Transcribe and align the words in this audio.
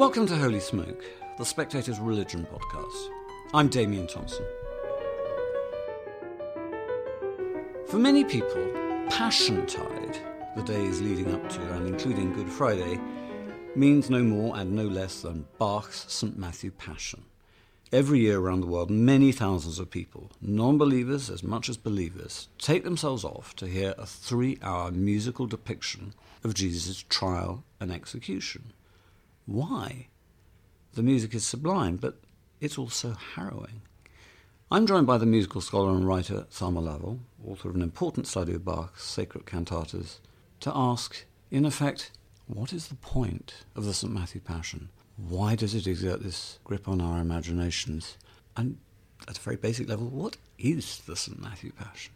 Welcome 0.00 0.26
to 0.28 0.36
Holy 0.36 0.60
Smoke, 0.60 1.04
the 1.36 1.44
Spectator's 1.44 1.98
Religion 1.98 2.46
podcast. 2.50 3.10
I'm 3.52 3.68
Damian 3.68 4.06
Thompson. 4.06 4.46
For 7.86 7.98
many 7.98 8.24
people, 8.24 8.66
Passiontide, 9.10 10.16
the 10.56 10.62
days 10.62 11.02
leading 11.02 11.34
up 11.34 11.46
to 11.50 11.60
and 11.74 11.86
including 11.86 12.32
Good 12.32 12.48
Friday, 12.48 12.98
means 13.76 14.08
no 14.08 14.22
more 14.22 14.56
and 14.56 14.72
no 14.72 14.84
less 14.84 15.20
than 15.20 15.44
Bach's 15.58 16.06
St. 16.10 16.38
Matthew 16.38 16.70
Passion. 16.70 17.24
Every 17.92 18.20
year 18.20 18.38
around 18.40 18.62
the 18.62 18.68
world, 18.68 18.90
many 18.90 19.32
thousands 19.32 19.78
of 19.78 19.90
people, 19.90 20.30
non 20.40 20.78
believers 20.78 21.28
as 21.28 21.42
much 21.42 21.68
as 21.68 21.76
believers, 21.76 22.48
take 22.56 22.84
themselves 22.84 23.22
off 23.22 23.54
to 23.56 23.66
hear 23.66 23.94
a 23.98 24.06
three 24.06 24.58
hour 24.62 24.90
musical 24.90 25.44
depiction 25.44 26.14
of 26.42 26.54
Jesus' 26.54 27.04
trial 27.10 27.64
and 27.78 27.92
execution. 27.92 28.72
Why? 29.50 30.06
The 30.94 31.02
music 31.02 31.34
is 31.34 31.44
sublime, 31.44 31.96
but 31.96 32.20
it's 32.60 32.78
also 32.78 33.16
harrowing. 33.34 33.82
I'm 34.70 34.86
joined 34.86 35.08
by 35.08 35.18
the 35.18 35.26
musical 35.26 35.60
scholar 35.60 35.90
and 35.90 36.06
writer 36.06 36.46
Thelma 36.52 36.78
Lovell, 36.78 37.18
author 37.44 37.68
of 37.68 37.74
an 37.74 37.82
important 37.82 38.28
study 38.28 38.54
of 38.54 38.64
Bach's 38.64 39.02
sacred 39.02 39.46
cantatas, 39.46 40.20
to 40.60 40.70
ask, 40.72 41.24
in 41.50 41.64
effect, 41.64 42.12
what 42.46 42.72
is 42.72 42.86
the 42.86 42.94
point 42.94 43.64
of 43.74 43.84
the 43.84 43.92
St. 43.92 44.12
Matthew 44.12 44.40
Passion? 44.40 44.88
Why 45.16 45.56
does 45.56 45.74
it 45.74 45.88
exert 45.88 46.22
this 46.22 46.60
grip 46.62 46.86
on 46.86 47.00
our 47.00 47.18
imaginations? 47.18 48.18
And 48.56 48.78
at 49.26 49.38
a 49.38 49.40
very 49.40 49.56
basic 49.56 49.88
level, 49.88 50.06
what 50.10 50.36
is 50.60 51.00
the 51.00 51.16
St. 51.16 51.42
Matthew 51.42 51.72
Passion? 51.72 52.12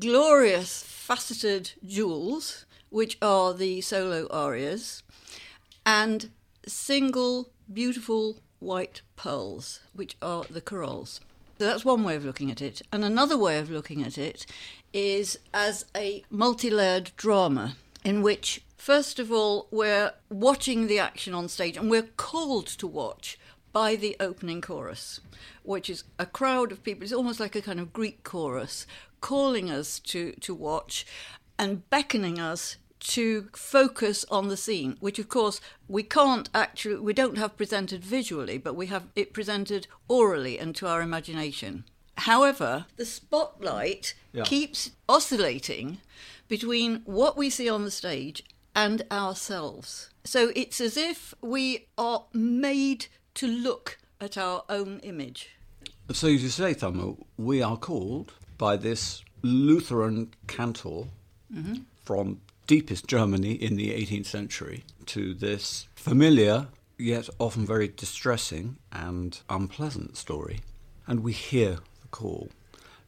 Glorious 0.00 0.82
faceted 0.82 1.70
jewels, 1.86 2.66
which 2.88 3.16
are 3.22 3.54
the 3.54 3.80
solo 3.80 4.26
arias, 4.32 5.04
and 5.88 6.28
single 6.66 7.48
beautiful 7.72 8.42
white 8.58 9.00
pearls, 9.16 9.80
which 9.94 10.18
are 10.20 10.44
the 10.50 10.60
chorales. 10.60 11.20
So 11.58 11.64
that's 11.64 11.82
one 11.82 12.04
way 12.04 12.14
of 12.14 12.26
looking 12.26 12.50
at 12.50 12.60
it. 12.60 12.82
And 12.92 13.06
another 13.06 13.38
way 13.38 13.58
of 13.58 13.70
looking 13.70 14.02
at 14.02 14.18
it 14.18 14.44
is 14.92 15.38
as 15.54 15.86
a 15.96 16.22
multi 16.30 16.68
layered 16.68 17.12
drama 17.16 17.76
in 18.04 18.20
which 18.22 18.62
First 18.76 19.18
of 19.18 19.32
all, 19.32 19.66
we're 19.72 20.12
watching 20.30 20.86
the 20.86 21.00
action 21.00 21.34
on 21.34 21.48
stage 21.48 21.76
and 21.76 21.90
we're 21.90 22.10
called 22.16 22.68
to 22.68 22.86
watch 22.86 23.36
by 23.72 23.96
the 23.96 24.16
opening 24.20 24.60
chorus, 24.60 25.20
which 25.64 25.90
is 25.90 26.04
a 26.16 26.24
crowd 26.24 26.70
of 26.70 26.84
people. 26.84 27.02
It's 27.02 27.12
almost 27.12 27.40
like 27.40 27.56
a 27.56 27.60
kind 27.60 27.80
of 27.80 27.92
Greek 27.92 28.22
chorus 28.22 28.86
calling 29.20 29.68
us 29.68 29.98
to, 29.98 30.32
to 30.32 30.54
watch 30.54 31.06
and 31.58 31.90
beckoning 31.90 32.38
us 32.38 32.76
to 33.00 33.48
focus 33.54 34.24
on 34.30 34.48
the 34.48 34.56
scene, 34.56 34.96
which 35.00 35.18
of 35.18 35.28
course 35.28 35.60
we 35.88 36.02
can't 36.02 36.48
actually, 36.54 36.96
we 36.96 37.12
don't 37.12 37.38
have 37.38 37.56
presented 37.56 38.04
visually, 38.04 38.58
but 38.58 38.74
we 38.74 38.86
have 38.86 39.04
it 39.14 39.32
presented 39.32 39.86
orally 40.08 40.58
and 40.58 40.74
to 40.76 40.86
our 40.86 41.00
imagination. 41.00 41.84
However, 42.18 42.86
the 42.96 43.06
spotlight 43.06 44.14
yeah. 44.32 44.42
keeps 44.42 44.90
oscillating 45.08 45.98
between 46.48 47.02
what 47.04 47.36
we 47.36 47.50
see 47.50 47.68
on 47.68 47.84
the 47.84 47.90
stage 47.90 48.42
and 48.74 49.02
ourselves. 49.10 50.10
So 50.24 50.50
it's 50.56 50.80
as 50.80 50.96
if 50.96 51.34
we 51.40 51.86
are 51.96 52.24
made 52.32 53.06
to 53.34 53.46
look 53.46 53.98
at 54.20 54.36
our 54.36 54.64
own 54.68 55.00
image. 55.00 55.50
So, 56.12 56.28
as 56.28 56.42
you 56.42 56.48
say, 56.48 56.74
Thelma, 56.74 57.14
we 57.36 57.62
are 57.62 57.76
called 57.76 58.32
by 58.56 58.76
this 58.76 59.22
Lutheran 59.42 60.32
cantor 60.46 61.04
mm-hmm. 61.52 61.74
from 62.04 62.40
deepest 62.68 63.08
Germany 63.08 63.52
in 63.52 63.74
the 63.74 63.90
18th 63.90 64.26
century 64.26 64.84
to 65.06 65.34
this 65.34 65.88
familiar 65.96 66.68
yet 66.96 67.28
often 67.40 67.66
very 67.66 67.88
distressing 67.88 68.76
and 68.92 69.40
unpleasant 69.50 70.16
story. 70.16 70.60
And 71.06 71.20
we 71.24 71.32
hear 71.32 71.78
the 72.02 72.08
call 72.12 72.50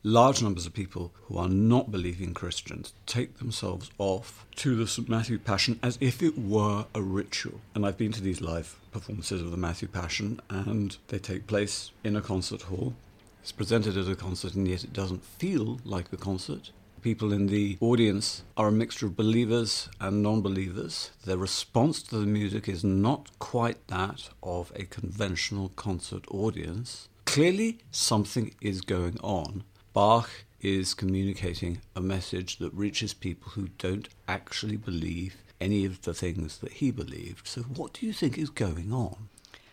large 0.02 0.42
numbers 0.42 0.64
of 0.64 0.72
people 0.72 1.12
who 1.24 1.36
are 1.36 1.48
not 1.48 1.90
believing 1.90 2.32
Christians 2.32 2.94
take 3.04 3.38
themselves 3.38 3.90
off 3.98 4.46
to 4.56 4.74
the 4.74 4.86
St. 4.86 5.08
Matthew 5.08 5.38
Passion 5.38 5.78
as 5.82 5.98
if 6.00 6.22
it 6.22 6.38
were 6.38 6.86
a 6.94 7.02
ritual. 7.02 7.60
And 7.74 7.84
I've 7.84 7.98
been 7.98 8.12
to 8.12 8.22
these 8.22 8.40
live 8.40 8.76
performances 8.92 9.42
of 9.42 9.50
the 9.50 9.56
Matthew 9.56 9.88
Passion, 9.88 10.40
and 10.48 10.96
they 11.08 11.18
take 11.18 11.46
place 11.46 11.90
in 12.02 12.16
a 12.16 12.22
concert 12.22 12.62
hall. 12.62 12.94
It's 13.42 13.52
presented 13.52 13.96
as 13.96 14.08
a 14.08 14.16
concert, 14.16 14.54
and 14.54 14.66
yet 14.66 14.84
it 14.84 14.92
doesn't 14.92 15.24
feel 15.24 15.80
like 15.84 16.10
a 16.12 16.16
concert. 16.16 16.70
People 17.02 17.32
in 17.32 17.46
the 17.46 17.78
audience 17.80 18.42
are 18.56 18.68
a 18.68 18.72
mixture 18.72 19.06
of 19.06 19.16
believers 19.16 19.88
and 20.00 20.22
non 20.22 20.42
believers. 20.42 21.10
Their 21.24 21.38
response 21.38 22.02
to 22.04 22.18
the 22.18 22.26
music 22.26 22.68
is 22.68 22.84
not 22.84 23.38
quite 23.38 23.86
that 23.88 24.28
of 24.42 24.70
a 24.76 24.84
conventional 24.84 25.70
concert 25.70 26.24
audience. 26.30 27.08
Clearly, 27.24 27.78
something 27.90 28.54
is 28.60 28.80
going 28.80 29.18
on 29.20 29.64
Bach 29.92 30.30
is 30.60 30.94
communicating 30.94 31.80
a 31.96 32.00
message 32.00 32.58
that 32.58 32.72
reaches 32.72 33.12
people 33.12 33.52
who 33.52 33.68
don't 33.78 34.08
actually 34.28 34.76
believe 34.76 35.36
any 35.60 35.84
of 35.84 36.02
the 36.02 36.14
things 36.14 36.58
that 36.58 36.74
he 36.74 36.92
believed. 36.92 37.48
So, 37.48 37.62
what 37.62 37.94
do 37.94 38.06
you 38.06 38.12
think 38.12 38.38
is 38.38 38.50
going 38.50 38.92
on? 38.92 39.28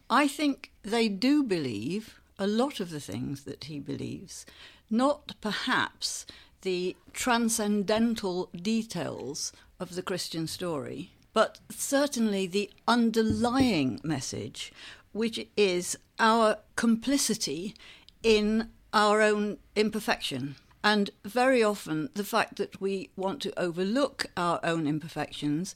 I 0.09 0.27
think 0.27 0.71
they 0.81 1.07
do 1.07 1.43
believe 1.43 2.19
a 2.39 2.47
lot 2.47 2.79
of 2.79 2.89
the 2.89 2.99
things 2.99 3.43
that 3.43 3.65
he 3.65 3.79
believes, 3.79 4.45
not 4.89 5.35
perhaps 5.39 6.25
the 6.61 6.95
transcendental 7.13 8.49
details 8.55 9.51
of 9.79 9.95
the 9.95 10.01
Christian 10.01 10.47
story, 10.47 11.11
but 11.33 11.59
certainly 11.69 12.47
the 12.47 12.71
underlying 12.87 13.99
message, 14.03 14.71
which 15.11 15.47
is 15.55 15.97
our 16.19 16.57
complicity 16.75 17.75
in 18.23 18.69
our 18.93 19.21
own 19.21 19.57
imperfection. 19.75 20.55
And 20.83 21.09
very 21.23 21.61
often, 21.63 22.09
the 22.13 22.23
fact 22.23 22.55
that 22.57 22.79
we 22.79 23.09
want 23.15 23.41
to 23.41 23.59
overlook 23.59 24.27
our 24.37 24.59
own 24.63 24.87
imperfections, 24.87 25.75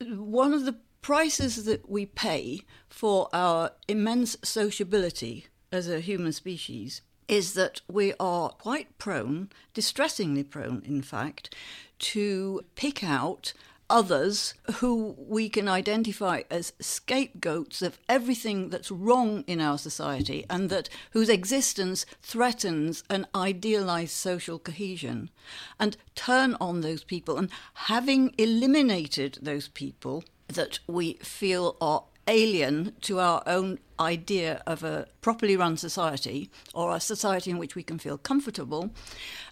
one 0.00 0.52
of 0.52 0.64
the 0.64 0.76
prices 1.02 1.64
that 1.64 1.88
we 1.88 2.06
pay 2.06 2.60
for 2.88 3.28
our 3.32 3.72
immense 3.88 4.36
sociability 4.42 5.46
as 5.70 5.88
a 5.88 6.00
human 6.00 6.32
species 6.32 7.02
is 7.28 7.54
that 7.54 7.80
we 7.88 8.12
are 8.20 8.50
quite 8.50 8.98
prone, 8.98 9.50
distressingly 9.72 10.44
prone, 10.44 10.82
in 10.84 11.02
fact, 11.02 11.54
to 11.98 12.64
pick 12.74 13.02
out 13.02 13.52
others 13.90 14.54
who 14.76 15.14
we 15.18 15.48
can 15.48 15.68
identify 15.68 16.42
as 16.50 16.72
scapegoats 16.80 17.82
of 17.82 17.98
everything 18.08 18.70
that's 18.70 18.90
wrong 18.90 19.44
in 19.46 19.60
our 19.60 19.78
society 19.78 20.44
and 20.48 20.70
that 20.70 20.88
whose 21.10 21.28
existence 21.28 22.06
threatens 22.22 23.04
an 23.10 23.26
idealized 23.34 24.12
social 24.12 24.58
cohesion. 24.58 25.30
And 25.78 25.96
turn 26.14 26.56
on 26.60 26.80
those 26.80 27.04
people 27.04 27.36
and 27.36 27.50
having 27.74 28.34
eliminated 28.38 29.38
those 29.42 29.68
people 29.68 30.24
that 30.48 30.78
we 30.86 31.14
feel 31.14 31.76
are 31.80 32.04
alien 32.26 32.94
to 33.02 33.20
our 33.20 33.42
own 33.46 33.78
idea 34.00 34.62
of 34.66 34.82
a 34.82 35.06
properly 35.20 35.56
run 35.56 35.76
society 35.76 36.50
or 36.72 36.94
a 36.94 37.00
society 37.00 37.50
in 37.50 37.58
which 37.58 37.74
we 37.74 37.82
can 37.82 37.98
feel 37.98 38.18
comfortable, 38.18 38.90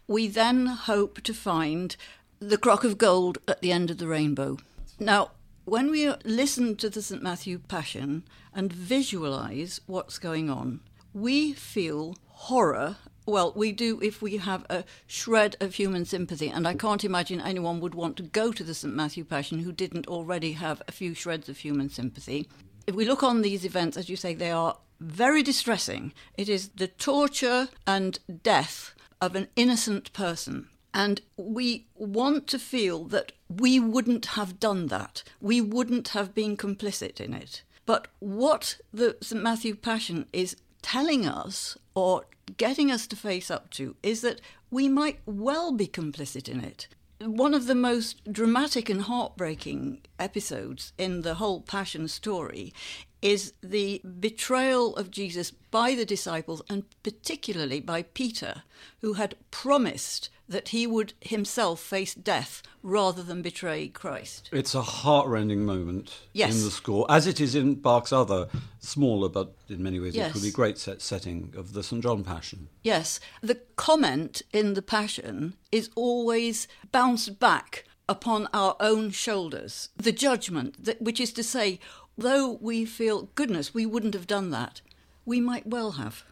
we 0.06 0.28
then 0.28 0.66
hope 0.66 1.22
to 1.22 1.34
find 1.34 1.96
the 2.40 2.58
crock 2.58 2.84
of 2.84 2.98
gold 2.98 3.38
at 3.46 3.60
the 3.60 3.72
end 3.72 3.90
of 3.90 3.98
the 3.98 4.08
rainbow. 4.08 4.58
Now, 4.98 5.30
when 5.64 5.90
we 5.90 6.12
listen 6.24 6.76
to 6.76 6.90
the 6.90 7.02
St. 7.02 7.22
Matthew 7.22 7.58
Passion 7.60 8.24
and 8.52 8.72
visualize 8.72 9.80
what's 9.86 10.18
going 10.18 10.50
on, 10.50 10.80
we 11.14 11.52
feel 11.52 12.16
horror. 12.26 12.96
Well, 13.24 13.52
we 13.54 13.70
do 13.70 14.00
if 14.02 14.20
we 14.20 14.38
have 14.38 14.66
a 14.68 14.84
shred 15.06 15.56
of 15.60 15.74
human 15.74 16.04
sympathy, 16.04 16.48
and 16.48 16.66
I 16.66 16.74
can't 16.74 17.04
imagine 17.04 17.40
anyone 17.40 17.80
would 17.80 17.94
want 17.94 18.16
to 18.16 18.24
go 18.24 18.52
to 18.52 18.64
the 18.64 18.74
St. 18.74 18.94
Matthew 18.94 19.24
Passion 19.24 19.60
who 19.60 19.72
didn't 19.72 20.08
already 20.08 20.52
have 20.52 20.82
a 20.88 20.92
few 20.92 21.14
shreds 21.14 21.48
of 21.48 21.58
human 21.58 21.88
sympathy. 21.88 22.48
If 22.86 22.96
we 22.96 23.04
look 23.04 23.22
on 23.22 23.42
these 23.42 23.64
events, 23.64 23.96
as 23.96 24.08
you 24.08 24.16
say, 24.16 24.34
they 24.34 24.50
are 24.50 24.76
very 24.98 25.42
distressing. 25.42 26.12
It 26.36 26.48
is 26.48 26.70
the 26.70 26.88
torture 26.88 27.68
and 27.86 28.18
death 28.42 28.94
of 29.20 29.36
an 29.36 29.48
innocent 29.54 30.12
person. 30.12 30.68
And 30.92 31.20
we 31.36 31.86
want 31.94 32.48
to 32.48 32.58
feel 32.58 33.04
that 33.04 33.32
we 33.48 33.78
wouldn't 33.78 34.26
have 34.26 34.58
done 34.60 34.88
that. 34.88 35.22
We 35.40 35.60
wouldn't 35.60 36.08
have 36.08 36.34
been 36.34 36.56
complicit 36.56 37.20
in 37.20 37.32
it. 37.32 37.62
But 37.86 38.08
what 38.18 38.78
the 38.92 39.16
St. 39.22 39.42
Matthew 39.42 39.74
Passion 39.74 40.26
is 40.32 40.56
telling 40.82 41.26
us 41.26 41.78
or 41.94 42.24
getting 42.56 42.90
us 42.90 43.06
to 43.06 43.16
face 43.16 43.50
up 43.50 43.70
to 43.70 43.96
is 44.02 44.20
that 44.20 44.40
we 44.70 44.88
might 44.88 45.20
well 45.26 45.72
be 45.72 45.86
complicit 45.86 46.48
in 46.48 46.60
it. 46.60 46.88
One 47.20 47.54
of 47.54 47.66
the 47.66 47.74
most 47.74 48.32
dramatic 48.32 48.88
and 48.88 49.02
heartbreaking 49.02 50.00
episodes 50.18 50.92
in 50.98 51.22
the 51.22 51.34
whole 51.34 51.60
Passion 51.60 52.08
story 52.08 52.72
is 53.20 53.52
the 53.62 54.02
betrayal 54.20 54.96
of 54.96 55.10
Jesus 55.10 55.52
by 55.70 55.94
the 55.94 56.04
disciples 56.04 56.62
and 56.68 56.84
particularly 57.04 57.80
by 57.80 58.02
Peter, 58.02 58.64
who 59.00 59.12
had 59.12 59.36
promised 59.52 60.28
that 60.52 60.68
he 60.68 60.86
would 60.86 61.14
himself 61.20 61.80
face 61.80 62.14
death 62.14 62.62
rather 62.82 63.22
than 63.22 63.42
betray 63.42 63.88
Christ. 63.88 64.48
It's 64.52 64.74
a 64.74 64.82
heartrending 64.82 65.64
moment 65.64 66.20
Yes. 66.32 66.54
in 66.56 66.64
the 66.64 66.70
score, 66.70 67.06
as 67.10 67.26
it 67.26 67.40
is 67.40 67.54
in 67.54 67.74
Bach's 67.76 68.12
other 68.12 68.48
smaller 68.78 69.28
but 69.28 69.54
in 69.68 69.82
many 69.82 69.98
ways 69.98 70.14
Yes. 70.14 70.30
equally 70.30 70.50
great 70.50 70.78
set 70.78 71.02
setting 71.02 71.52
of 71.56 71.72
the 71.72 71.82
St 71.82 72.02
John 72.02 72.22
Passion. 72.22 72.68
Yes, 72.82 73.18
the 73.40 73.56
comment 73.76 74.42
in 74.52 74.74
the 74.74 74.82
Passion 74.82 75.54
is 75.72 75.90
always 75.94 76.68
bounced 76.92 77.38
back 77.40 77.84
upon 78.08 78.48
our 78.52 78.76
own 78.78 79.10
shoulders. 79.10 79.88
The 79.96 80.12
judgment, 80.12 80.84
that, 80.84 81.00
which 81.00 81.20
is 81.20 81.32
to 81.34 81.42
say, 81.42 81.80
though 82.18 82.58
we 82.60 82.84
feel, 82.84 83.30
goodness, 83.34 83.72
we 83.72 83.86
wouldn't 83.86 84.14
have 84.14 84.26
done 84.26 84.50
that, 84.50 84.80
we 85.24 85.40
might 85.40 85.66
well 85.66 85.92
have. 85.92 86.24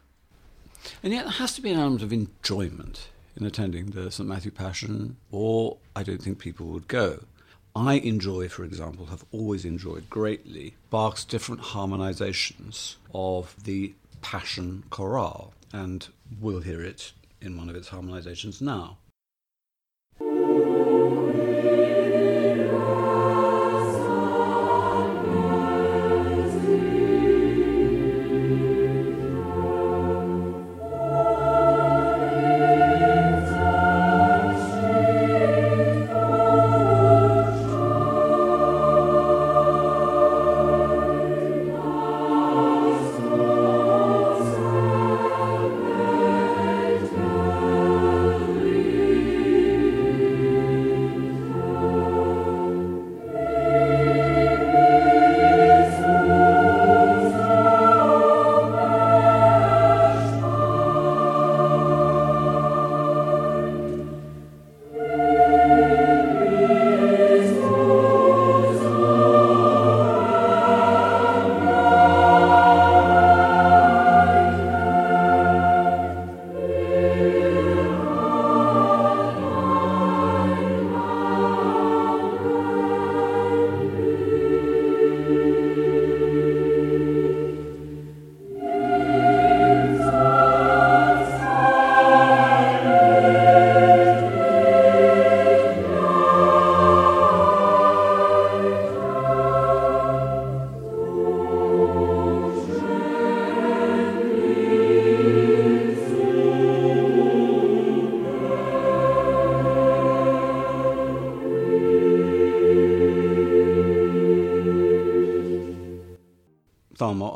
And 1.01 1.13
yet 1.13 1.23
there 1.23 1.33
has 1.33 1.53
to 1.55 1.61
be 1.61 1.71
an 1.71 1.79
element 1.79 2.01
of 2.03 2.11
enjoyment 2.11 3.07
in 3.35 3.45
attending 3.45 3.87
the 3.87 4.11
St 4.11 4.27
Matthew 4.27 4.51
Passion, 4.51 5.17
or 5.31 5.77
I 5.95 6.03
don't 6.03 6.21
think 6.21 6.39
people 6.39 6.67
would 6.67 6.87
go. 6.87 7.23
I 7.75 7.95
enjoy, 7.95 8.49
for 8.49 8.63
example, 8.65 9.05
have 9.07 9.23
always 9.31 9.63
enjoyed 9.63 10.09
greatly 10.09 10.75
Bach's 10.89 11.23
different 11.23 11.61
harmonizations 11.61 12.95
of 13.13 13.55
the 13.63 13.93
Passion 14.21 14.83
Chorale, 14.89 15.53
and 15.71 16.07
we'll 16.39 16.61
hear 16.61 16.81
it 16.81 17.13
in 17.41 17.57
one 17.57 17.69
of 17.69 17.75
its 17.75 17.89
harmonizations 17.89 18.61
now. 18.61 18.97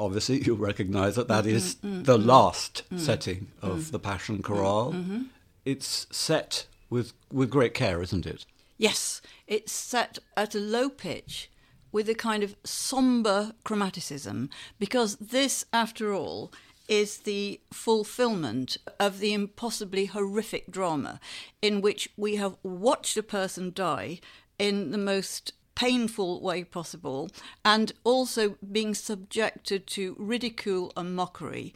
Obviously, 0.06 0.42
you'll 0.42 0.58
recognize 0.58 1.16
that 1.16 1.28
that 1.28 1.46
mm-hmm, 1.46 1.56
is 1.56 1.76
mm-hmm, 1.76 2.04
the 2.04 2.18
mm-hmm. 2.18 2.30
last 2.30 2.84
setting 2.96 3.52
of 3.62 3.92
the 3.92 4.00
Passion 4.00 4.42
Chorale. 4.42 5.26
It's 5.66 6.08
set 6.12 6.68
with, 6.90 7.14
with 7.32 7.50
great 7.50 7.74
care, 7.74 8.02
isn't 8.02 8.26
it? 8.26 8.46
Yes, 8.78 9.22
it's 9.48 9.72
set 9.72 10.20
at 10.38 10.54
a 10.54 10.60
low 10.60 10.90
pitch 10.90 11.50
with 11.92 12.10
a 12.10 12.16
kind 12.16 12.44
of 12.44 12.56
sombre 12.66 13.56
chromaticism 13.64 14.50
because 14.80 15.16
this, 15.16 15.66
after 15.72 16.14
all, 16.14 16.52
is 16.88 17.20
the 17.20 17.60
fulfillment 17.72 18.78
of 19.00 19.20
the 19.20 19.34
impossibly 19.34 20.06
horrific 20.06 20.70
drama 20.70 21.20
in 21.62 21.82
which 21.82 22.10
we 22.16 22.36
have 22.36 22.58
watched 22.64 23.18
a 23.18 23.24
person 23.24 23.72
die 23.74 24.20
in 24.60 24.92
the 24.92 24.98
most 24.98 25.54
painful 25.76 26.42
way 26.42 26.64
possible 26.64 27.30
and 27.64 27.92
also 28.04 28.58
being 28.72 28.94
subjected 28.94 29.86
to 29.88 30.16
ridicule 30.18 30.92
and 30.98 31.16
mockery. 31.16 31.74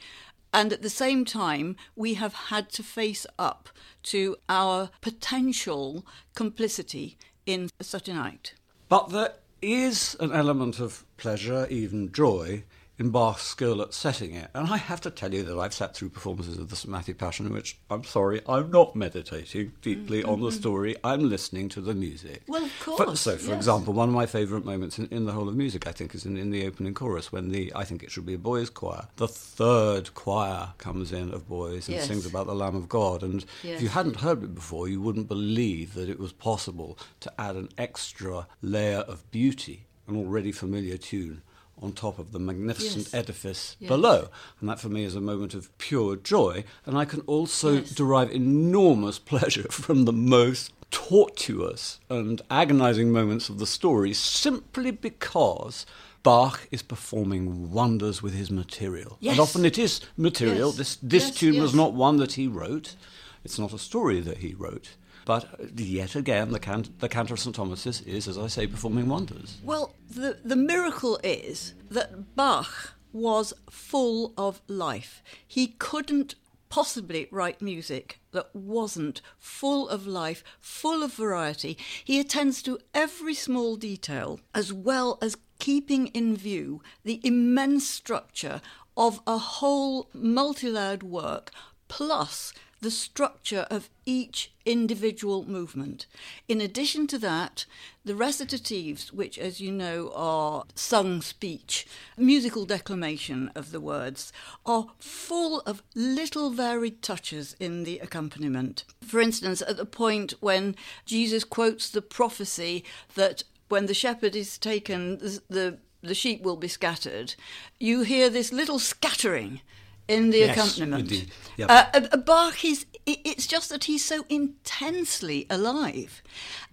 And 0.54 0.74
at 0.74 0.82
the 0.82 0.90
same 0.90 1.26
time, 1.26 1.76
we 1.96 2.16
have 2.16 2.34
had 2.34 2.70
to 2.72 2.84
face 2.84 3.28
up 3.38 3.70
to 4.04 4.38
our 4.48 4.90
potential 5.02 6.06
complicity 6.34 7.18
in 7.46 7.70
such 7.82 8.08
an 8.08 8.18
act. 8.18 8.56
But 8.88 9.10
there 9.10 9.34
is 9.62 10.16
an 10.20 10.32
element 10.32 10.80
of 10.80 11.06
pleasure, 11.18 11.68
even 11.70 12.12
joy, 12.12 12.64
in 13.00 13.10
Bach's 13.12 13.44
skill 13.44 13.82
at 13.82 13.94
setting 13.94 14.36
it. 14.36 14.50
And 14.54 14.68
I 14.68 14.78
have 14.78 15.00
to 15.02 15.10
tell 15.10 15.34
you 15.34 15.42
that 15.44 15.58
I've 15.58 15.74
sat 15.74 15.96
through 15.96 16.10
performances 16.10 16.58
of 16.58 16.70
the 16.70 16.76
St. 16.76 16.92
Matthew 16.92 17.14
Passion 17.14 17.46
in 17.46 17.54
which, 17.54 17.78
I'm 17.90 18.04
sorry, 18.04 18.42
I'm 18.48 18.70
not 18.70 18.96
meditating 18.96 19.72
deeply 19.82 20.22
on 20.24 20.42
the 20.42 20.50
mm-hmm. 20.50 20.60
story, 20.60 20.96
I'm 21.04 21.30
listening 21.30 21.70
to 21.70 21.82
the 21.82 21.96
music. 21.96 22.44
Well, 22.48 22.66
of 22.66 22.72
For- 22.72 22.98
course, 22.98 23.22
so, 23.22 23.38
for 23.38 23.52
yes. 23.52 23.56
example, 23.56 23.94
one 23.94 24.10
of 24.10 24.16
my 24.16 24.26
favourite 24.26 24.66
moments 24.66 25.00
in, 25.00 25.08
in 25.08 25.26
the 25.26 25.32
whole 25.32 25.48
of 25.48 25.56
music, 25.56 25.88
I 25.88 25.94
think, 25.94 26.14
is 26.14 26.26
in, 26.26 26.36
in 26.36 26.52
the 26.52 26.68
opening 26.68 26.94
chorus 26.94 27.32
when 27.32 27.50
the, 27.50 27.72
I 27.74 27.86
think 27.86 28.04
it 28.04 28.12
should 28.12 28.26
be 28.26 28.34
a 28.34 28.38
boys' 28.38 28.70
choir, 28.70 29.08
the 29.16 29.28
third 29.30 30.14
choir 30.14 30.74
comes 30.78 31.14
in 31.14 31.34
of 31.34 31.48
boys 31.48 31.88
and 31.88 31.96
Yes. 31.96 32.08
sings 32.08 32.26
about 32.26 32.48
the 32.48 32.56
Lamb 32.56 32.76
of 32.76 32.90
God. 32.90 33.24
And 33.24 33.46
if 33.64 33.82
you 33.82 33.88
hadn't 33.88 34.18
heard 34.18 34.44
it 34.44 34.54
before, 34.54 34.90
you 34.90 35.02
wouldn't 35.02 35.30
believe 35.30 35.94
that 35.94 36.10
it 36.10 36.20
was 36.20 36.34
possible 36.34 36.98
to 37.22 37.32
add 37.40 37.56
an 37.56 37.70
extra 37.78 38.48
layer 38.62 39.00
of 39.00 39.30
beauty, 39.32 39.86
an 40.08 40.18
already 40.18 40.52
familiar 40.52 40.98
tune, 40.98 41.42
on 41.82 41.94
top 41.94 42.20
of 42.20 42.32
the 42.32 42.40
magnificent 42.40 43.06
Yes. 43.06 43.14
edifice 43.14 43.76
Yes. 43.80 43.88
below. 43.88 44.30
And 44.60 44.70
that 44.70 44.80
for 44.80 44.90
me 44.90 45.04
is 45.04 45.16
a 45.16 45.22
moment 45.22 45.54
of 45.54 45.76
pure 45.78 46.16
joy. 46.16 46.64
And 46.86 46.98
I 46.98 47.06
can 47.06 47.22
also 47.22 47.74
Yes. 47.76 47.92
derive 47.92 48.32
enormous 48.32 49.20
pleasure 49.32 49.68
from 49.72 50.06
the 50.06 50.14
most 50.14 50.72
tortuous 50.92 52.00
and 52.10 52.42
agonizing 52.50 53.12
moments 53.12 53.50
of 53.50 53.60
the 53.60 53.68
story 53.68 54.14
simply 54.14 54.92
because. 54.92 55.86
Bach 56.22 56.68
is 56.70 56.82
performing 56.82 57.72
wonders 57.72 58.22
with 58.22 58.34
his 58.34 58.52
material. 58.52 59.18
Yes. 59.22 59.32
And 59.32 59.40
often 59.40 59.64
it 59.64 59.78
is 59.78 60.02
material. 60.18 60.68
Yes. 60.70 60.78
This, 60.78 60.98
this 61.02 61.24
Yes, 61.28 61.36
tune 61.36 61.62
was 61.62 61.74
not 61.74 61.94
one 61.94 62.18
that 62.18 62.34
he 62.34 62.46
wrote. 62.46 62.96
It's 63.44 63.60
not 63.60 63.74
a 63.74 63.80
story 63.80 64.20
that 64.22 64.38
he 64.38 64.54
wrote. 64.54 64.96
But 65.26 65.80
yet 65.80 66.16
again, 66.16 66.52
the, 66.52 66.60
can- 66.60 66.96
the 67.00 67.10
Cantor 67.10 67.36
of 67.36 67.40
St. 67.40 67.56
Thomas's 67.56 68.02
is, 68.02 68.28
as 68.28 68.38
I 68.38 68.48
say, 68.48 68.68
performing 68.68 69.08
wonders. 69.08 69.58
Well, 69.64 69.94
the, 70.10 70.40
the 70.44 70.56
miracle 70.56 71.20
is 71.24 71.76
that 71.92 72.36
Bach 72.36 72.94
was 73.14 73.54
full 73.70 74.34
of 74.38 74.62
life. 74.68 75.22
He 75.48 75.68
couldn't 75.68 76.36
possibly 76.70 77.28
write 77.32 77.62
music 77.62 78.20
that 78.32 78.56
wasn't 78.56 79.22
full 79.38 79.90
of 79.90 80.06
life, 80.06 80.44
full 80.62 81.04
of 81.04 81.14
variety. 81.14 81.78
He 82.04 82.20
attends 82.20 82.62
to 82.64 82.80
every 82.94 83.34
small 83.34 83.76
detail 83.76 84.40
as 84.54 84.72
well 84.72 85.18
as 85.22 85.38
keeping 85.58 86.08
in 86.08 86.38
view 86.38 86.82
the 87.04 87.20
immense 87.24 87.88
structure 87.88 88.62
of 88.96 89.20
a 89.26 89.38
whole 89.38 90.10
multi 90.14 90.70
layered 90.70 91.04
work 91.04 91.52
plus 91.88 92.54
the 92.82 92.92
structure 92.92 93.68
of 93.70 93.90
each 94.06 94.52
individual 94.66 95.46
movement. 95.46 96.06
In 96.48 96.62
addition 96.62 97.08
to 97.08 97.18
that, 97.20 97.66
the 98.06 98.14
recitatives, 98.14 99.12
which, 99.12 99.38
as 99.38 99.60
you 99.60 99.72
know, 99.72 100.12
are 100.16 100.64
sung 100.76 101.22
speech, 101.22 101.86
musical 102.18 102.66
declamation 102.66 103.52
of 103.56 103.72
the 103.72 103.82
words, 103.82 104.32
are 104.66 104.88
full 105.00 105.62
of 105.62 105.84
little 105.96 106.52
varied 106.52 107.02
touches 107.02 107.56
in 107.60 107.84
the 107.84 108.00
accompaniment. 108.00 108.84
For 109.02 109.20
instance, 109.20 109.62
at 109.62 109.78
the 109.78 109.86
point 109.86 110.34
when 110.40 110.76
Jesus 111.06 111.44
quotes 111.44 111.90
the 111.90 112.02
prophecy 112.02 112.84
that 113.16 113.44
when 113.68 113.86
the 113.86 113.94
shepherd 113.94 114.36
is 114.36 114.58
taken, 114.58 115.18
the, 115.18 115.78
the, 116.02 116.16
sheep 116.16 116.42
will 116.42 116.58
be 116.58 116.68
scattered, 116.68 117.36
you 117.80 118.02
hear 118.02 118.30
this 118.30 118.52
little 118.52 118.80
scattering 118.80 119.62
in 120.10 120.32
the 120.32 120.40
Yes, 120.40 120.58
accompaniment. 120.58 121.12
indeed. 121.12 121.32
Yep. 121.58 121.70
Uh, 121.70 121.86
uh, 121.94 122.18
Bach 122.18 122.66
is, 122.66 122.86
it's 123.06 123.48
just 123.48 123.70
that 123.70 123.86
he's 123.86 124.04
so 124.04 124.26
intensely 124.28 125.46
alive. 125.50 126.22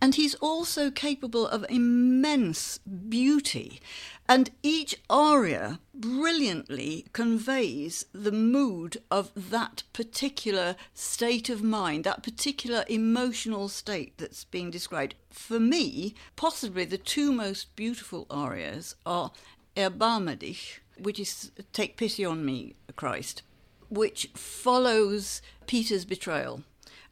And 0.01 0.15
he's 0.15 0.35
also 0.37 0.91
capable 0.91 1.47
of 1.47 1.65
immense 1.69 2.79
beauty. 2.79 3.81
And 4.29 4.51
each 4.63 4.97
aria 5.09 5.79
brilliantly 5.95 7.07
conveys 7.13 8.07
the 8.13 8.33
mood 8.33 8.97
of 9.09 9.31
that 9.37 9.85
particular 9.93 10.75
state 10.95 11.49
of 11.49 11.63
mind, 11.63 12.03
that 12.05 12.25
particular 12.25 12.85
emotional 12.89 13.69
state 13.69 14.19
that's 14.19 14.45
being 14.45 14.71
described. 14.71 15.15
For 15.31 15.61
me, 15.61 16.15
possibly 16.35 16.85
the 16.85 16.99
two 16.99 17.31
most 17.33 17.77
beautiful 17.77 18.27
arias 18.31 18.97
are 19.05 19.31
Erbarme 19.77 20.37
dich, 20.39 20.81
which 20.99 21.21
is 21.21 21.53
Take 21.73 21.97
Pity 21.97 22.25
on 22.25 22.45
Me, 22.45 22.75
Christ, 22.97 23.43
which 23.89 24.31
follows 24.35 25.43
Peter's 25.67 26.05
betrayal. 26.05 26.63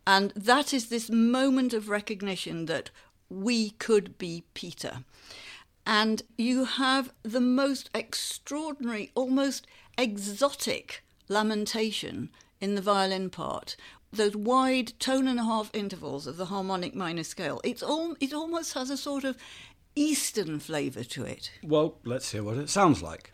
And 0.07 0.33
that 0.37 0.75
is 0.75 0.89
this 0.89 1.11
moment 1.11 1.73
of 1.73 1.89
recognition 1.89 2.67
that 2.67 2.91
we 3.31 3.71
could 3.71 4.19
be 4.19 4.45
Peter. 4.55 5.05
And 5.87 6.23
you 6.37 6.65
have 6.65 7.13
the 7.23 7.41
most 7.41 7.91
extraordinary, 7.95 9.11
almost 9.15 9.67
exotic 9.99 11.05
lamentation 11.29 12.31
in 12.61 12.75
the 12.75 12.83
violin 12.83 13.31
part. 13.31 13.77
Those 14.13 14.37
wide 14.37 14.99
tone 14.99 15.27
and 15.27 15.41
a 15.41 15.45
half 15.45 15.71
intervals 15.75 16.27
of 16.27 16.37
the 16.37 16.47
harmonic 16.47 16.95
minor 16.95 17.25
scale. 17.25 17.61
It's 17.65 17.83
all, 17.83 18.17
it 18.21 18.33
almost 18.33 18.75
has 18.75 18.91
a 18.91 18.97
sort 18.97 19.25
of 19.25 19.37
Eastern 19.97 20.59
flavour 20.59 21.05
to 21.05 21.25
it. 21.25 21.51
Well, 21.63 21.99
let's 22.05 22.33
hear 22.33 22.43
what 22.43 22.57
it 22.57 22.71
sounds 22.71 23.03
like. 23.03 23.34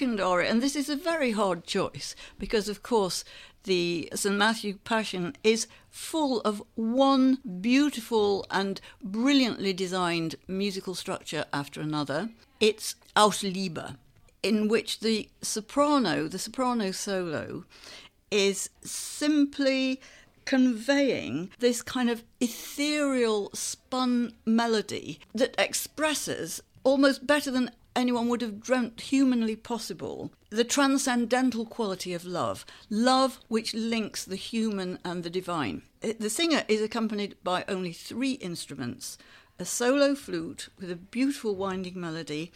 Second 0.00 0.18
aria, 0.18 0.50
and 0.50 0.62
this 0.62 0.76
is 0.76 0.88
a 0.88 0.96
very 0.96 1.32
hard 1.32 1.62
choice 1.64 2.16
because, 2.38 2.70
of 2.70 2.82
course, 2.82 3.22
the 3.64 4.08
St. 4.14 4.34
Matthew 4.34 4.78
Passion 4.82 5.36
is 5.44 5.66
full 5.90 6.40
of 6.40 6.62
one 6.74 7.36
beautiful 7.60 8.46
and 8.50 8.80
brilliantly 9.04 9.74
designed 9.74 10.36
musical 10.48 10.94
structure 10.94 11.44
after 11.52 11.82
another. 11.82 12.30
It's 12.60 12.94
Aus 13.14 13.42
Liebe, 13.42 13.98
in 14.42 14.68
which 14.68 15.00
the 15.00 15.28
soprano, 15.42 16.28
the 16.28 16.38
soprano 16.38 16.92
solo, 16.92 17.64
is 18.30 18.70
simply 18.82 20.00
conveying 20.46 21.50
this 21.58 21.82
kind 21.82 22.08
of 22.08 22.22
ethereal 22.40 23.50
spun 23.52 24.32
melody 24.46 25.20
that 25.34 25.54
expresses 25.58 26.62
almost 26.84 27.26
better 27.26 27.50
than 27.50 27.70
anyone 27.94 28.28
would 28.28 28.40
have 28.40 28.60
dreamt 28.60 29.00
humanly 29.00 29.56
possible 29.56 30.32
the 30.50 30.64
transcendental 30.64 31.64
quality 31.64 32.12
of 32.12 32.24
love, 32.24 32.66
love 32.88 33.38
which 33.48 33.72
links 33.72 34.24
the 34.24 34.36
human 34.36 34.98
and 35.04 35.22
the 35.22 35.30
divine. 35.30 35.82
Uh, 36.02 36.12
the 36.18 36.30
singer 36.30 36.64
is 36.66 36.82
accompanied 36.82 37.36
by 37.44 37.64
only 37.68 37.92
three 37.92 38.32
instruments 38.32 39.16
a 39.60 39.64
solo 39.64 40.14
flute 40.14 40.70
with 40.80 40.90
a 40.90 40.96
beautiful 40.96 41.54
winding 41.54 42.00
melody, 42.00 42.50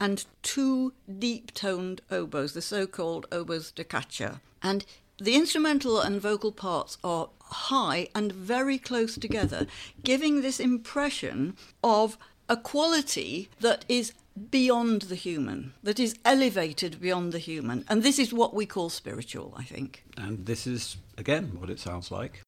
and 0.00 0.24
two 0.42 0.92
deep 1.18 1.52
toned 1.52 2.00
oboes, 2.12 2.52
the 2.52 2.62
so 2.62 2.86
called 2.86 3.26
oboes 3.32 3.72
da 3.72 3.82
caccia. 3.82 4.40
And 4.62 4.84
the 5.18 5.34
instrumental 5.34 6.00
and 6.00 6.20
vocal 6.20 6.52
parts 6.52 6.96
are 7.02 7.28
high 7.40 8.08
and 8.14 8.32
very 8.32 8.78
close 8.78 9.16
together, 9.16 9.66
giving 10.04 10.40
this 10.40 10.60
impression 10.60 11.56
of 11.82 12.16
a 12.48 12.56
quality 12.56 13.48
that 13.60 13.84
is 13.88 14.12
beyond 14.50 15.02
the 15.02 15.14
human, 15.14 15.74
that 15.82 15.98
is 15.98 16.14
elevated 16.24 17.00
beyond 17.00 17.32
the 17.32 17.38
human. 17.38 17.84
And 17.88 18.02
this 18.02 18.18
is 18.18 18.32
what 18.32 18.54
we 18.54 18.66
call 18.66 18.90
spiritual, 18.90 19.54
I 19.56 19.64
think. 19.64 20.04
And 20.16 20.46
this 20.46 20.66
is, 20.66 20.96
again, 21.18 21.56
what 21.58 21.70
it 21.70 21.80
sounds 21.80 22.10
like. 22.10 22.43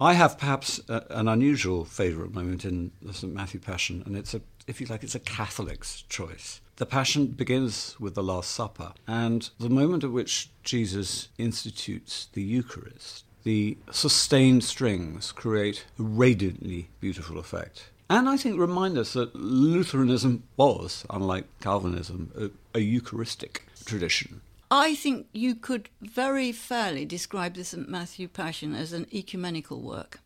I 0.00 0.14
have 0.14 0.38
perhaps 0.38 0.80
a, 0.88 1.04
an 1.10 1.26
unusual 1.26 1.84
favourite 1.84 2.32
moment 2.32 2.64
in 2.64 2.92
the 3.02 3.12
St 3.12 3.34
Matthew 3.34 3.58
Passion, 3.58 4.02
and 4.06 4.16
it's 4.16 4.32
a, 4.32 4.40
if 4.66 4.80
you 4.80 4.86
like, 4.86 5.02
it's 5.02 5.16
a 5.16 5.20
Catholic's 5.20 6.02
choice. 6.08 6.60
The 6.76 6.86
Passion 6.86 7.26
begins 7.26 7.96
with 7.98 8.14
the 8.14 8.22
Last 8.22 8.52
Supper, 8.52 8.92
and 9.08 9.50
the 9.58 9.68
moment 9.68 10.04
at 10.04 10.12
which 10.12 10.50
Jesus 10.62 11.28
institutes 11.36 12.28
the 12.32 12.42
Eucharist, 12.42 13.24
the 13.42 13.76
sustained 13.90 14.62
strings 14.62 15.32
create 15.32 15.84
a 15.98 16.02
radiantly 16.02 16.90
beautiful 17.00 17.38
effect. 17.38 17.90
And 18.08 18.28
I 18.28 18.36
think 18.36 18.58
remind 18.58 18.96
us 18.96 19.14
that 19.14 19.34
Lutheranism 19.34 20.44
was, 20.56 21.04
unlike 21.10 21.46
Calvinism, 21.60 22.30
a, 22.74 22.78
a 22.78 22.80
Eucharistic 22.80 23.66
tradition. 23.84 24.40
I 24.70 24.94
think 24.94 25.28
you 25.32 25.54
could 25.54 25.88
very 26.02 26.52
fairly 26.52 27.04
describe 27.04 27.54
the 27.54 27.64
St. 27.64 27.88
Matthew 27.88 28.28
Passion 28.28 28.74
as 28.74 28.92
an 28.92 29.06
ecumenical 29.12 29.80
work. 29.80 30.20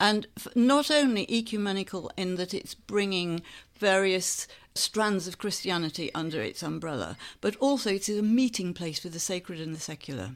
And 0.00 0.26
not 0.54 0.90
only 0.90 1.30
ecumenical 1.30 2.10
in 2.16 2.36
that 2.36 2.54
it's 2.54 2.74
bringing 2.74 3.42
various 3.78 4.48
strands 4.74 5.28
of 5.28 5.38
Christianity 5.38 6.10
under 6.14 6.42
its 6.42 6.62
umbrella, 6.62 7.16
but 7.40 7.56
also 7.56 7.90
it's 7.90 8.08
a 8.08 8.22
meeting 8.22 8.74
place 8.74 8.98
for 8.98 9.08
the 9.08 9.20
sacred 9.20 9.60
and 9.60 9.74
the 9.74 9.80
secular 9.80 10.32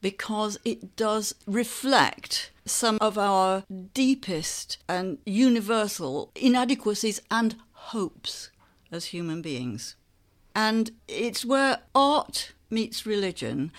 because 0.00 0.58
it 0.64 0.96
does 0.96 1.34
reflect 1.46 2.50
some 2.64 2.98
of 3.00 3.18
our 3.18 3.64
deepest 3.92 4.78
and 4.88 5.18
universal 5.26 6.30
inadequacies 6.34 7.20
and 7.30 7.56
hopes 7.72 8.50
as 8.92 9.06
human 9.06 9.42
beings. 9.42 9.96
And 10.54 10.90
it's 11.08 11.44
where 11.44 11.80
art 11.94 12.52
meets 12.70 13.06
religion, 13.06 13.72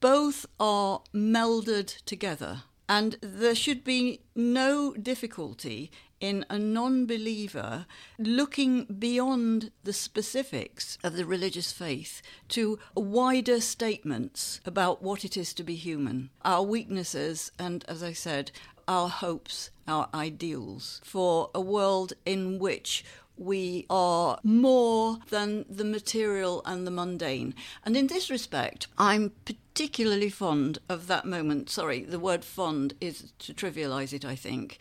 both 0.00 0.46
are 0.60 1.02
melded 1.14 2.02
together. 2.04 2.62
And 2.88 3.16
there 3.22 3.54
should 3.54 3.82
be 3.82 4.20
no 4.34 4.92
difficulty 4.92 5.90
in 6.20 6.44
a 6.48 6.58
non 6.58 7.06
believer 7.06 7.86
looking 8.18 8.84
beyond 8.84 9.70
the 9.82 9.92
specifics 9.92 10.96
of 11.02 11.16
the 11.16 11.26
religious 11.26 11.72
faith 11.72 12.22
to 12.48 12.78
wider 12.94 13.60
statements 13.60 14.60
about 14.64 15.02
what 15.02 15.24
it 15.24 15.36
is 15.36 15.52
to 15.54 15.62
be 15.62 15.74
human, 15.74 16.30
our 16.42 16.62
weaknesses, 16.62 17.52
and 17.58 17.84
as 17.88 18.02
I 18.02 18.12
said, 18.12 18.50
our 18.86 19.08
hopes, 19.08 19.70
our 19.88 20.08
ideals 20.14 21.00
for 21.04 21.50
a 21.54 21.60
world 21.60 22.12
in 22.24 22.58
which 22.58 23.04
we 23.36 23.86
are 23.90 24.38
more 24.42 25.18
than 25.30 25.64
the 25.68 25.84
material 25.84 26.62
and 26.64 26.86
the 26.86 26.90
mundane. 26.90 27.54
And 27.84 27.96
in 27.96 28.06
this 28.06 28.30
respect, 28.30 28.86
I'm 28.96 29.32
particularly 29.44 30.30
fond 30.30 30.78
of 30.88 31.06
that 31.08 31.24
moment. 31.24 31.70
Sorry, 31.70 32.04
the 32.04 32.20
word 32.20 32.44
fond 32.44 32.94
is 33.00 33.32
to 33.40 33.52
trivialize 33.52 34.12
it, 34.12 34.24
I 34.24 34.36
think. 34.36 34.78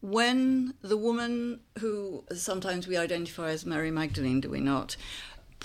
When 0.00 0.74
the 0.82 0.98
woman 0.98 1.60
who 1.78 2.24
sometimes 2.34 2.86
we 2.86 2.98
identify 2.98 3.50
as 3.50 3.64
Mary 3.64 3.90
Magdalene, 3.90 4.42
do 4.42 4.50
we 4.50 4.60
not? 4.60 4.96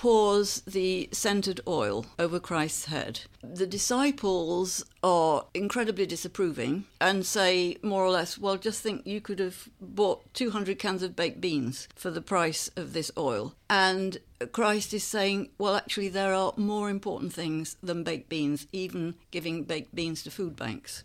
Pours 0.00 0.62
the 0.62 1.10
scented 1.12 1.60
oil 1.68 2.06
over 2.18 2.40
Christ's 2.40 2.86
head. 2.86 3.20
The 3.42 3.66
disciples 3.66 4.82
are 5.02 5.44
incredibly 5.52 6.06
disapproving 6.06 6.86
and 7.02 7.26
say, 7.26 7.76
more 7.82 8.02
or 8.02 8.08
less, 8.08 8.38
well, 8.38 8.56
just 8.56 8.80
think 8.80 9.06
you 9.06 9.20
could 9.20 9.38
have 9.40 9.68
bought 9.78 10.32
200 10.32 10.78
cans 10.78 11.02
of 11.02 11.14
baked 11.14 11.42
beans 11.42 11.86
for 11.94 12.10
the 12.10 12.22
price 12.22 12.70
of 12.76 12.94
this 12.94 13.10
oil. 13.18 13.54
And 13.68 14.16
Christ 14.52 14.94
is 14.94 15.04
saying, 15.04 15.50
well, 15.58 15.76
actually, 15.76 16.08
there 16.08 16.32
are 16.32 16.54
more 16.56 16.88
important 16.88 17.34
things 17.34 17.76
than 17.82 18.02
baked 18.02 18.30
beans, 18.30 18.66
even 18.72 19.16
giving 19.30 19.64
baked 19.64 19.94
beans 19.94 20.22
to 20.22 20.30
food 20.30 20.56
banks 20.56 21.04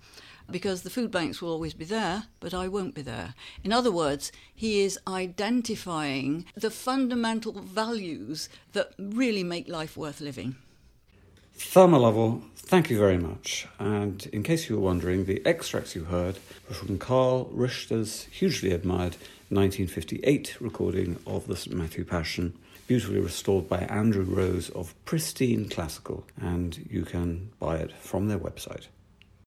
because 0.49 0.81
the 0.81 0.89
food 0.89 1.11
banks 1.11 1.41
will 1.41 1.51
always 1.51 1.73
be 1.73 1.85
there, 1.85 2.25
but 2.39 2.53
I 2.53 2.67
won't 2.67 2.95
be 2.95 3.01
there. 3.01 3.33
In 3.63 3.71
other 3.71 3.91
words, 3.91 4.31
he 4.53 4.81
is 4.81 4.99
identifying 5.07 6.45
the 6.55 6.71
fundamental 6.71 7.53
values 7.53 8.49
that 8.73 8.93
really 8.97 9.43
make 9.43 9.67
life 9.67 9.97
worth 9.97 10.21
living. 10.21 10.55
Thelma 11.57 11.97
Lovell, 11.97 12.41
thank 12.57 12.89
you 12.89 12.99
very 12.99 13.17
much. 13.17 13.65
And 13.79 14.25
in 14.33 14.43
case 14.43 14.67
you 14.69 14.75
were 14.75 14.81
wondering, 14.81 15.25
the 15.25 15.45
extracts 15.45 15.95
you 15.95 16.03
heard 16.03 16.37
were 16.67 16.75
from 16.75 16.97
Karl 16.97 17.49
Richter's 17.51 18.25
hugely 18.25 18.71
admired 18.71 19.15
1958 19.49 20.57
recording 20.59 21.17
of 21.25 21.47
the 21.47 21.55
St. 21.55 21.75
Matthew 21.75 22.03
Passion, 22.03 22.57
beautifully 22.87 23.19
restored 23.19 23.69
by 23.69 23.79
Andrew 23.79 24.23
Rose 24.23 24.69
of 24.71 24.93
Pristine 25.05 25.69
Classical, 25.69 26.25
and 26.41 26.85
you 26.89 27.05
can 27.05 27.51
buy 27.59 27.77
it 27.77 27.93
from 27.93 28.27
their 28.27 28.39
website. 28.39 28.87